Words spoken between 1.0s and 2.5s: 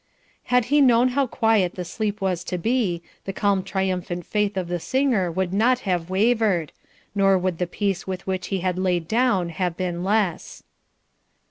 how quiet the sleep was